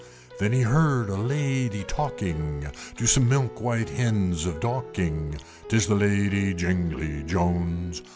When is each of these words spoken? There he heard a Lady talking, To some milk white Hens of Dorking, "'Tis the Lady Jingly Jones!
There 0.39 0.49
he 0.49 0.61
heard 0.63 1.09
a 1.09 1.15
Lady 1.15 1.83
talking, 1.83 2.65
To 2.97 3.05
some 3.05 3.29
milk 3.29 3.61
white 3.61 3.87
Hens 3.89 4.47
of 4.47 4.59
Dorking, 4.59 5.37
"'Tis 5.69 5.85
the 5.85 5.93
Lady 5.93 6.55
Jingly 6.55 7.21
Jones! 7.21 8.01